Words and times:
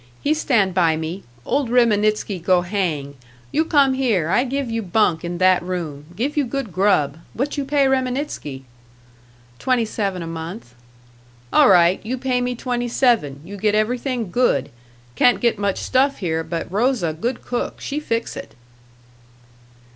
He 0.19 0.33
stand 0.33 0.73
by 0.73 0.95
me. 0.97 1.21
Old 1.45 1.69
Reminitsky 1.69 2.39
go 2.43 2.61
hang! 2.61 3.13
You 3.51 3.63
come 3.63 3.93
here, 3.93 4.29
I 4.29 4.45
give 4.45 4.71
you 4.71 4.81
bunk 4.81 5.23
in 5.23 5.37
that 5.37 5.61
room, 5.61 6.05
give 6.15 6.35
you 6.35 6.43
good 6.43 6.73
grub. 6.73 7.19
What 7.35 7.55
you 7.55 7.63
pay 7.63 7.85
Reminitsky?" 7.87 8.63
"Twenty 9.59 9.85
seven 9.85 10.23
a 10.23 10.25
month." 10.25 10.73
"All 11.53 11.69
right, 11.69 12.03
you 12.03 12.17
pay 12.17 12.41
me 12.41 12.55
twenty 12.55 12.87
seven, 12.87 13.41
you 13.45 13.57
get 13.57 13.75
everything 13.75 14.31
good. 14.31 14.71
Can't 15.15 15.39
get 15.39 15.59
much 15.59 15.77
stuff 15.77 16.17
here, 16.17 16.43
but 16.43 16.71
Rosa 16.71 17.13
good 17.13 17.45
cook, 17.45 17.79
she 17.79 17.99
fix 17.99 18.35
it." 18.35 18.55